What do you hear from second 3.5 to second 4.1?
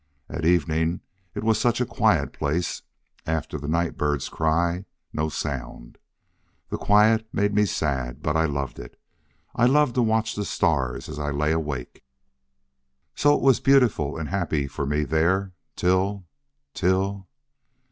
the night